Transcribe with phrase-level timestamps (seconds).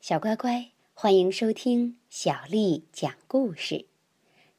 [0.00, 3.86] 小乖乖，欢迎收听小丽讲故事。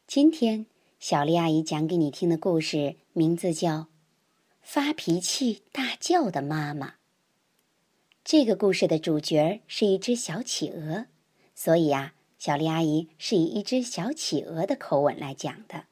[0.05, 0.65] 今天，
[0.99, 3.71] 小丽阿姨讲给你听的故事名字叫
[4.61, 6.87] 《发脾气大叫的妈妈》。
[8.23, 11.05] 这个故事的主角是一只小企鹅，
[11.55, 15.85] 所以啊，小丽阿姨是以一只小企鹅的口吻来讲的。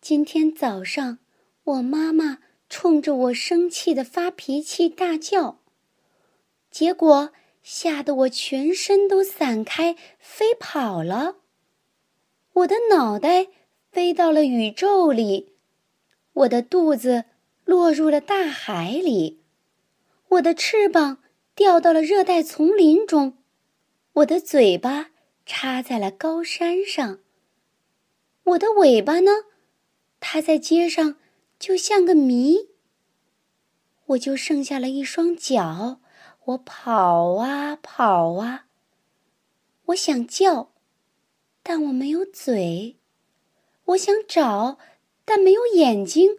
[0.00, 1.18] 今天早上，
[1.64, 2.38] 我妈妈
[2.68, 5.58] 冲着我生气的发脾气大叫，
[6.70, 7.32] 结果。
[7.68, 11.38] 吓得我全身都散开，飞跑了。
[12.52, 13.48] 我的脑袋
[13.90, 15.56] 飞到了宇宙里，
[16.32, 17.24] 我的肚子
[17.64, 19.42] 落入了大海里，
[20.28, 21.18] 我的翅膀
[21.56, 23.36] 掉到了热带丛林中，
[24.12, 25.10] 我的嘴巴
[25.44, 27.18] 插在了高山上。
[28.44, 29.32] 我的尾巴呢？
[30.20, 31.16] 它在街上
[31.58, 32.68] 就像个谜。
[34.06, 36.00] 我就剩下了一双脚。
[36.46, 38.66] 我跑啊跑啊，
[39.86, 40.70] 我想叫，
[41.64, 42.94] 但我没有嘴；
[43.86, 44.78] 我想找，
[45.24, 46.36] 但没有眼睛；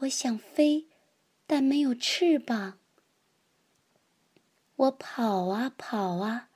[0.00, 0.86] 我想飞，
[1.46, 2.78] 但没有翅膀。
[4.76, 6.50] 我跑啊跑啊，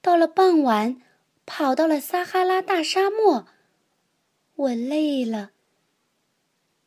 [0.00, 1.02] 到了傍晚，
[1.44, 3.46] 跑到了撒哈拉大沙漠。
[4.56, 5.50] 我累了。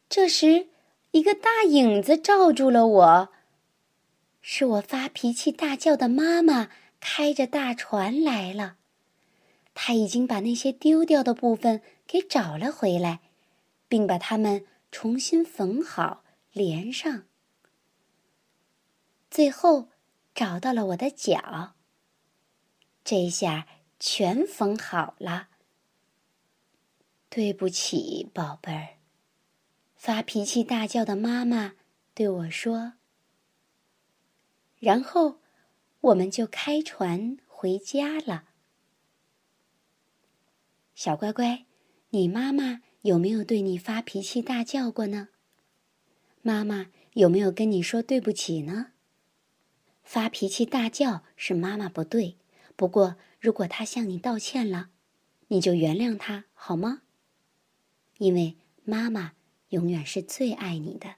[0.10, 0.70] 这时，
[1.12, 3.30] 一个大影子罩住了我。
[4.42, 8.78] 是我发脾气大叫的妈妈开着大船来了，
[9.74, 13.22] 她已经把那些丢掉的部分给找了回来，
[13.88, 17.24] 并把它们重新缝好连上。
[19.30, 19.90] 最后
[20.34, 21.76] 找到了我的脚，
[23.04, 23.68] 这下
[24.00, 25.50] 全缝好了。
[27.30, 28.98] 对不起，宝贝儿，
[29.96, 31.76] 发脾气大叫的妈妈
[32.14, 32.94] 对我说。
[34.82, 35.40] 然后，
[36.02, 38.46] 我们就开船回家了。
[40.96, 41.66] 小乖乖，
[42.10, 45.30] 你妈妈有没有对你发脾气大叫过呢？
[46.42, 48.94] 妈妈有没有跟你说对不起呢？
[50.04, 52.38] 发脾气大叫是妈妈不对，
[52.76, 54.90] 不过如果她向你道歉了，
[55.50, 57.04] 你就原谅她好吗？
[58.18, 59.34] 因为妈妈
[59.70, 61.18] 永远是最爱你的。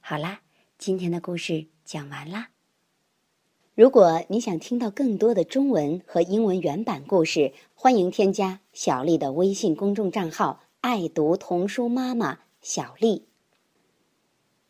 [0.00, 0.40] 好啦，
[0.78, 2.51] 今天的故事讲完啦。
[3.82, 13.24] 如果你想听到更多的中文和英文原版故事，欢迎添加小丽的微信公众账号“爱读童书妈妈小丽”。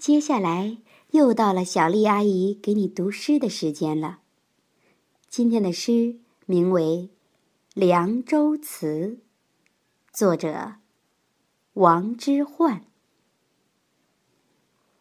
[0.00, 0.78] 接下来
[1.10, 4.20] 又到了小丽阿姨给你读诗的时间了。
[5.28, 7.10] 今天的诗名为
[7.78, 9.18] 《凉州词》，
[10.10, 10.76] 作者
[11.74, 12.80] 王之涣。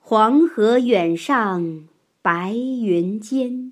[0.01, 1.87] 黄河远上
[2.21, 3.71] 白云间。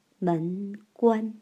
[0.21, 1.33] 门关。